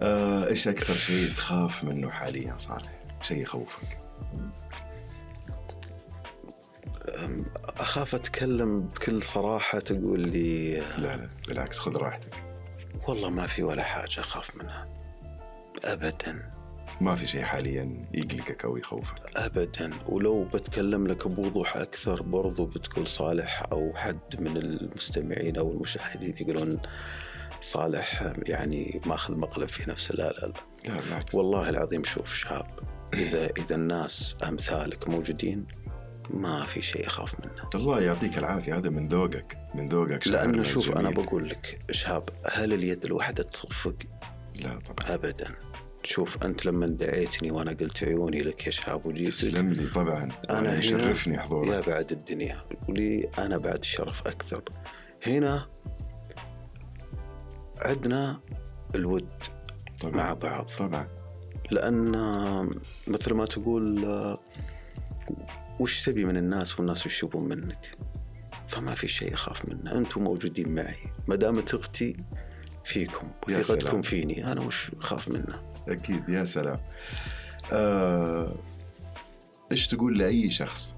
آه، 0.00 0.46
إيش 0.48 0.68
أكثر 0.68 0.94
شيء 0.94 1.28
تخاف 1.36 1.84
منه 1.84 2.10
حاليا 2.10 2.54
صالح؟ 2.58 3.00
شيء 3.22 3.42
يخوفك. 3.42 3.98
أخاف 7.78 8.14
أتكلم 8.14 8.82
بكل 8.82 9.22
صراحة 9.22 9.78
تقول 9.78 10.20
لي 10.20 10.76
لا 10.80 11.16
لا 11.16 11.28
بالعكس 11.48 11.78
خذ 11.78 11.96
راحتك. 11.96 12.42
والله 13.08 13.30
ما 13.30 13.46
في 13.46 13.62
ولا 13.62 13.84
حاجة 13.84 14.20
أخاف 14.20 14.56
منها. 14.56 14.88
ابدا. 15.84 16.55
ما 17.00 17.16
في 17.16 17.26
شيء 17.26 17.42
حاليا 17.42 18.02
يقلقك 18.14 18.64
أو 18.64 18.76
يخوفك. 18.76 19.36
ابدا. 19.36 19.90
ولو 20.06 20.44
بتكلم 20.44 21.06
لك 21.06 21.28
بوضوح 21.28 21.76
أكثر 21.76 22.22
برضو 22.22 22.66
بتقول 22.66 23.08
صالح 23.08 23.66
أو 23.72 23.92
حد 23.96 24.40
من 24.40 24.56
المستمعين 24.56 25.56
أو 25.56 25.72
المشاهدين 25.72 26.34
يقولون 26.40 26.80
صالح 27.60 28.32
يعني 28.42 29.00
ماخذ 29.06 29.36
مقلب 29.38 29.68
في 29.68 29.90
نفسه. 29.90 30.14
لا 30.14 30.30
لا 30.32 30.46
لا. 30.46 30.52
لا 30.94 31.00
بالعكس. 31.00 31.34
والله 31.34 31.68
العظيم 31.68 32.04
شوف 32.04 32.34
شاب 32.34 32.66
إذا 33.14 33.50
إذا 33.58 33.74
الناس 33.74 34.36
أمثالك 34.44 35.08
موجودين 35.08 35.66
ما 36.30 36.64
في 36.64 36.82
شيء 36.82 37.06
اخاف 37.06 37.40
منه. 37.40 37.52
الله 37.74 38.00
يعطيك 38.00 38.38
العافية. 38.38 38.76
هذا 38.78 38.90
من 38.90 39.08
ذوقك 39.08 39.58
من 39.74 39.88
ذوقك 39.88 40.28
لأنه 40.28 40.62
شوف 40.62 40.90
أنا. 40.90 41.10
بقول 41.10 41.48
لك 41.48 41.78
شاب 41.90 42.28
هل 42.52 42.72
اليد 42.72 43.04
الواحدة 43.04 43.42
تصفق؟ 43.42 43.96
لا 44.60 44.78
طبعا. 44.78 45.14
ابدا. 45.14 45.48
شوف 46.06 46.44
أنت 46.44 46.66
لما 46.66 46.86
دعيتني 46.86 47.50
وأنا 47.50 47.70
قلت 47.70 48.04
عيوني 48.04 48.40
لك 48.40 48.66
يا 48.66 48.70
شاب 48.70 49.06
وجيتك 49.06 49.32
تسلم 49.32 49.72
لي 49.72 49.86
طبعا. 49.90 50.28
هنا 50.50 50.78
يشرفني 50.78 51.34
يا 51.34 51.40
حضورك 51.40 51.88
بعد 51.88 52.12
الدنيا. 52.12 52.62
ولي 52.88 53.30
أنا 53.38 53.58
بعد 53.58 53.78
الشرف 53.78 54.26
أكثر. 54.26 54.62
هنا 55.26 55.66
عندنا 57.78 58.40
الود 58.94 59.28
طبعا. 60.00 60.16
مع 60.16 60.32
بعض. 60.32 60.70
طبعا. 60.78 61.08
لأن 61.70 62.10
مثل 63.06 63.34
ما 63.34 63.46
تقول 63.46 64.06
وش 65.80 66.04
تبي 66.04 66.24
من 66.24 66.36
الناس 66.36 66.78
والناس 66.78 67.06
وش 67.06 67.22
يبون 67.22 67.48
منك؟ 67.48 67.90
فما 68.68 68.94
في 68.94 69.08
شيء 69.08 69.34
اخاف 69.34 69.68
منه. 69.68 69.92
أنتم 69.92 70.24
موجودين 70.24 70.74
معي. 70.74 70.96
ما 71.28 71.36
دام 71.36 71.60
ثقتي 71.60 72.16
فيكم 72.84 73.26
يا 73.48 73.58
وثقتكم. 73.58 74.02
فيني 74.02 74.52
أنا 74.52 74.60
وش 74.60 74.90
أخاف 75.00 75.28
منه؟ 75.28 75.75
أكيد 75.88 76.28
يا 76.28 76.44
سلام. 76.44 76.78
آه، 77.72 78.54
إيش 79.72 79.86
تقول 79.88 80.18
لأي 80.18 80.50
شخص 80.50 80.94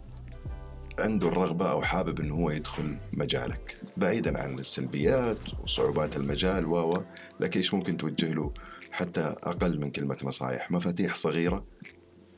عنده 0.98 1.28
الرغبة 1.28 1.70
أو 1.70 1.82
حابب 1.82 2.20
أنه 2.20 2.34
هو 2.34 2.50
يدخل 2.50 2.98
مجالك؟ 3.12 3.76
بعيدا 3.96 4.38
عن 4.42 4.58
السلبيات 4.58 5.38
وصعوبات 5.62 6.16
المجال 6.16 6.66
و 6.66 6.76
و 6.76 7.02
لكن 7.40 7.60
إيش 7.60 7.74
ممكن 7.74 7.96
توجه 7.96 8.32
له 8.32 8.52
حتى 8.92 9.20
أقل 9.20 9.80
من 9.80 9.90
كلمة 9.90 10.16
نصائح 10.24 10.70
مفاتيح 10.70 11.14
صغيرة 11.14 11.64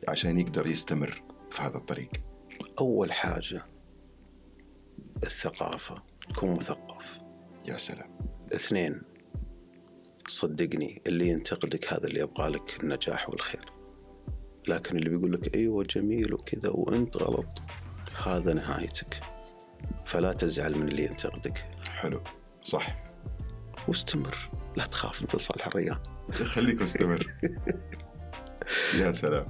عشان 0.08 0.40
يقدر 0.40 0.66
يستمر 0.66 1.22
في 1.50 1.62
هذا 1.62 1.76
الطريق. 1.76 2.10
أول 2.78 3.12
حاجة 3.12 3.62
الثقافة 5.22 6.02
تكون 6.34 6.56
مثقف. 6.56 7.18
يا 7.66 7.76
سلام. 7.76 8.18
اثنين 8.54 9.02
صدقني 10.30 11.02
اللي 11.06 11.28
ينتقدك 11.28 11.92
هذا 11.92 12.06
اللي 12.06 12.20
يبغى 12.20 12.48
لك 12.48 12.82
النجاح 12.82 13.28
والخير. 13.30 13.64
لكن 14.68 14.96
اللي 14.96 15.08
بيقول 15.08 15.32
لك 15.32 15.56
إيوه 15.56 15.84
جميل 15.84 16.34
وكذا 16.34 16.68
وأنت 16.68 17.16
غلط 17.16 17.62
هذا 18.24 18.54
نهايتك. 18.54 19.20
فلا 20.06 20.32
تزعل 20.32 20.78
من 20.78 20.88
اللي 20.88 21.04
ينتقدك. 21.04 21.66
حلو 21.88 22.22
صح. 22.62 23.12
واستمر 23.88 24.50
لا 24.76 24.86
تخاف 24.86 25.22
مثل 25.22 25.40
صالح 25.40 25.66
الريان. 25.66 25.98
خليك 26.54 26.82
مستمر. 26.82 27.26
يا 28.94 29.12
سلام. 29.12 29.46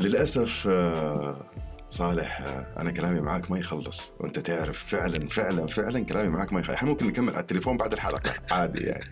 للأسف 0.00 0.66
آه، 0.70 1.50
صالح 1.90 2.40
آه، 2.40 2.66
أنا 2.78 2.90
كلامي 2.90 3.20
معاك 3.20 3.50
ما 3.50 3.58
يخلص. 3.58 4.12
وأنت 4.20 4.38
تعرف 4.38 4.84
فعلا 4.84 5.28
فعلا 5.28 5.66
فعلا 5.66 6.04
كلامي 6.04 6.28
معاك 6.28 6.52
ما 6.52 6.60
يخلص 6.60 6.76
إحنا 6.76 6.88
ممكن 6.88 7.06
نكمل 7.06 7.32
على 7.32 7.40
التليفون 7.40 7.76
بعد 7.76 7.92
الحلقة 7.92 8.30
عادي 8.54 8.80
يعني. 8.84 9.04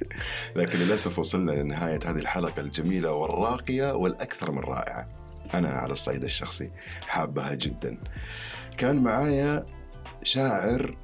لكن 0.56 0.78
للأسف 0.78 1.18
وصلنا 1.18 1.50
لنهاية 1.50 2.00
هذه 2.04 2.18
الحلقة 2.18 2.60
الجميلة 2.60 3.12
والراقية 3.12 3.94
والأكثر 3.94 4.50
من 4.50 4.58
رائعة. 4.58 5.08
أنا 5.54 5.68
على 5.68 5.92
الصعيد 5.92 6.24
الشخصي 6.24 6.70
حابها 7.08 7.54
جدا. 7.54 7.98
كان 8.78 9.02
معايا 9.02 9.66
شاعر 10.22 10.96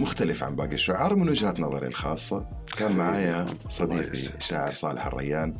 مختلف 0.00 0.44
عن 0.44 0.56
باقي 0.56 0.74
الشعراء 0.74 1.14
من 1.14 1.28
وجهة 1.28 1.54
نظري 1.58 1.86
الخاصة. 1.86 2.46
كان 2.76 2.96
معايا 2.96 3.46
صديقي 3.68 4.40
شاعر 4.40 4.72
صالح 4.72 5.06
الريان. 5.06 5.54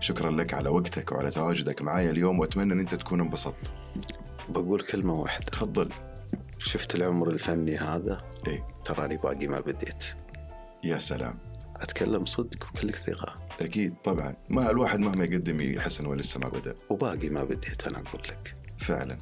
شكرا 0.00 0.30
لك 0.30 0.54
على 0.54 0.68
وقتك 0.68 1.12
وعلى 1.12 1.30
تواجدك 1.30 1.82
معايا 1.82 2.10
اليوم 2.10 2.38
وأتمنى 2.38 2.72
إن 2.72 2.80
أنت 2.80 2.94
تكون 2.94 3.20
انبسطت. 3.20 3.70
بقول 4.48 4.80
كلمة 4.80 5.20
واحدة. 5.20 5.44
تفضل. 5.44 5.88
شفت 6.58 6.94
العمر 6.94 7.30
الفني 7.30 7.76
هذا؟ 7.76 8.24
إيه. 8.46 8.66
تراني 8.84 9.16
باقي 9.16 9.46
ما 9.46 9.60
بديت. 9.60 10.04
يا 10.84 10.98
سلام. 10.98 11.38
أتكلم 11.76 12.26
صدق 12.26 12.68
وكل 12.68 12.92
ثقة. 12.92 13.34
أكيد 13.60 13.94
طبعا. 14.04 14.36
ما 14.48 14.70
الواحد 14.70 14.98
مهما 14.98 15.24
يقدم 15.24 15.60
يحس 15.60 16.00
إنه 16.00 16.14
لسه 16.14 16.40
ما 16.40 16.48
بدأ. 16.48 16.74
وباقي 16.90 17.28
ما 17.28 17.44
بديت 17.44 17.86
أنا 17.86 17.98
أقول 17.98 18.22
لك. 18.28 18.54
فعلا. 18.78 19.18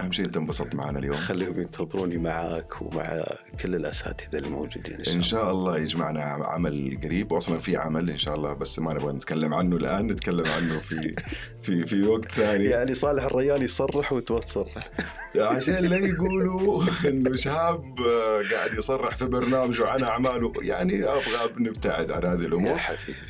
أهم 0.00 0.12
شيء 0.12 0.24
أنت 0.26 0.36
انبسطت 0.36 0.74
معنا 0.74 0.98
اليوم. 0.98 1.16
خليهم 1.16 1.60
ينتظروني 1.60 2.18
معاك 2.18 2.82
ومع 2.82 3.24
كل 3.60 3.74
الأساتذة 3.74 4.38
اللي 4.38 4.48
موجودين 4.48 4.94
إن 4.94 5.04
شاء 5.04 5.14
إن 5.14 5.20
الله. 5.20 5.22
شاء 5.28 5.50
الله 5.50 5.78
يجمعنا 5.78 6.22
عمل 6.24 6.98
قريب 7.04 7.32
واصلا 7.32 7.60
في 7.60 7.76
عمل 7.76 8.10
إن 8.10 8.18
شاء 8.18 8.34
الله 8.34 8.52
بس 8.52 8.78
ما 8.78 8.94
نبغى 8.94 9.12
نتكلم 9.12 9.54
عنه 9.54 9.76
الآن 9.76 10.06
نتكلم 10.06 10.46
عنه 10.46 10.78
في 10.78 11.14
في 11.62 11.86
في 11.86 12.02
وقت 12.02 12.24
ثاني. 12.32 12.64
يعني 12.68 12.94
صالح 12.94 13.24
الريان 13.24 13.62
يصرح 13.62 14.12
وتبغى 14.12 14.40
تصرح 14.40 14.90
عشان 15.36 15.84
لا 15.84 15.96
يقولوا 15.96 16.82
إنه 17.08 17.36
شهاب 17.36 18.00
آه، 18.00 18.40
قاعد 18.52 18.78
يصرح 18.78 19.16
في 19.16 19.26
برنامجه 19.26 19.86
عن 19.88 20.02
أعماله. 20.02 20.52
يعني 20.62 21.04
أبغى 21.04 21.54
نبتعد 21.58 22.10
عن 22.10 22.24
هذه 22.24 22.46
الأمور. 22.46 22.80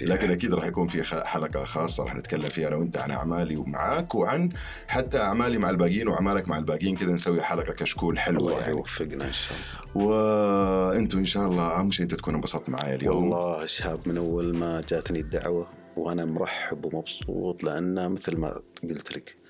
لكن 0.00 0.30
أكيد 0.30 0.54
راح 0.54 0.64
يكون 0.64 0.88
في 0.88 1.24
حلقة 1.26 1.64
خاصة 1.64 2.04
راح 2.04 2.14
نتكلم 2.14 2.48
فيها 2.48 2.68
أنا 2.68 2.76
وأنت 2.76 2.96
عن 2.96 3.10
أعمالي 3.10 3.56
ومعاك 3.56 4.14
وعن 4.14 4.48
حتى 4.88 5.18
أعمالي 5.18 5.58
مع 5.58 5.70
الباقيين 5.70 6.08
وأعمالك 6.08 6.48
مع 6.48 6.58
الباقيين. 6.58 6.96
كذا 6.96 7.12
نسوي 7.12 7.42
حلقة 7.42 7.72
كشكول 7.72 8.18
حلوة 8.18 8.38
الله 8.48 8.60
يعني. 8.60 8.72
يوفقنا 8.72 9.24
إن 9.24 9.32
شاء 9.32 9.56
الله. 9.96 10.06
وأنتم 10.06 11.18
إن 11.18 11.26
شاء 11.26 11.46
الله 11.46 11.78
أهم 11.78 11.90
شيء 11.90 12.02
أنت 12.02 12.14
تكون 12.14 12.34
انبسطت 12.34 12.70
معايا 12.70 12.94
اليوم. 12.94 13.30
والله 13.32 13.66
شهاب 13.66 13.98
من 14.06 14.16
أول 14.16 14.56
ما 14.56 14.82
جاتني 14.88 15.20
الدعوة 15.20 15.66
وأنا 15.96 16.24
مرحب 16.24 16.84
ومبسوط 16.84 17.64
لأن 17.64 18.10
مثل 18.12 18.40
ما 18.40 18.60
قلت 18.82 19.16
لك 19.16 19.43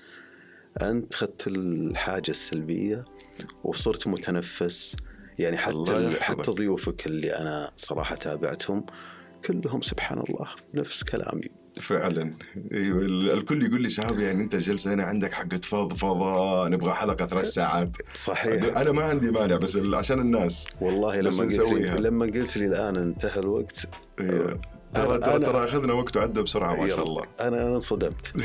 أنت 0.81 1.13
خدت 1.15 1.47
الحاجة 1.47 2.31
السلبية 2.31 3.05
وصرت 3.63 4.07
متنفس. 4.07 4.95
يعني 5.39 5.57
حتى. 5.57 6.17
حتى 6.19 6.51
ضيوفك 6.51 7.05
اللي 7.07 7.29
أنا 7.37 7.71
صراحة 7.77 8.15
تابعتهم 8.15 8.85
كلهم 9.45 9.81
سبحان 9.81 10.17
الله 10.29 10.47
نفس 10.73 11.03
كلامي. 11.03 11.49
فعلا. 11.81 12.33
أيوه 12.73 13.01
ال- 13.01 13.31
الكل 13.31 13.65
يقول 13.65 13.81
لي 13.81 13.89
شهاب 13.89 14.19
يعني 14.19 14.43
أنت 14.43 14.55
جلسة 14.55 14.93
هنا 14.93 15.03
عندك 15.03 15.33
حقه 15.33 15.57
فضفضه 15.57 16.67
نبغى 16.67 16.93
حلقة 16.93 17.25
ثلاث 17.27 17.45
ساعات. 17.45 17.89
صحيح. 18.15 18.77
أنا 18.77 18.91
ما 18.91 19.03
عندي 19.03 19.31
مانع 19.31 19.55
بس 19.55 19.77
عشان 19.77 20.19
الناس. 20.19 20.67
والله 20.81 21.21
لما 21.21 21.43
قلت. 21.43 21.59
لي 21.59 21.99
لما 22.09 22.25
قلت 22.25 22.57
لي 22.57 22.65
الآن 22.65 22.95
انتهى 22.95 23.39
الوقت 23.39 23.85
أيوه. 24.19 24.61
ترى 24.95 25.19
أنا- 25.21 25.45
ترى 25.45 25.63
أخذنا 25.63 25.93
وقت 25.93 26.17
وعدى 26.17 26.41
بسرعة 26.41 26.75
ما 26.81 26.87
شاء. 26.87 27.03
الله. 27.03 27.23
أنا 27.39 27.61
أنا 27.61 27.75
انصدمت. 27.75 28.31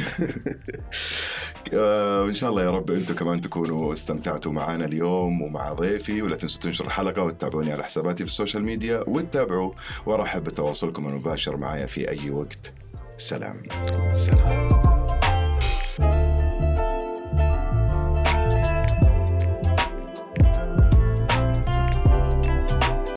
آه، 1.74 2.24
إن 2.24 2.32
شاء 2.32 2.50
الله 2.50 2.62
يا 2.62 2.70
رب 2.70 2.90
أنتم 2.90 3.14
كمان 3.14 3.40
تكونوا 3.40 3.92
استمتعتوا 3.92 4.52
معنا 4.52 4.84
اليوم 4.84 5.42
ومع 5.42 5.72
ضيفي 5.72 6.22
ولا 6.22 6.36
تنسوا 6.36 6.60
تنشروا 6.60 6.88
الحلقة 6.88 7.22
وتتابعوني 7.22 7.72
على 7.72 7.84
حساباتي 7.84 8.16
في 8.24 8.30
السوشيال 8.30 8.64
ميديا 8.64 9.04
وتتابعوا 9.06 9.72
وأرحب 10.06 10.44
بتواصلكم 10.44 11.08
المباشر 11.08 11.56
معايا 11.56 11.86
في 11.86 12.08
أي 12.10 12.30
وقت. 12.30 12.72
سلام. 13.18 13.62
سلام. 14.12 14.79